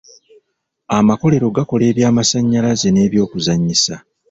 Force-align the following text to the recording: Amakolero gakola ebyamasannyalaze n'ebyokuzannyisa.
Amakolero 0.97 1.47
gakola 1.55 1.83
ebyamasannyalaze 1.91 2.87
n'ebyokuzannyisa. 2.91 3.95